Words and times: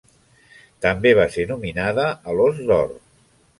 També 0.85 1.11
va 1.19 1.27
ser 1.35 1.45
nominada 1.53 2.09
a 2.33 2.37
l'Ós 2.41 2.65
d'Or. 2.73 2.93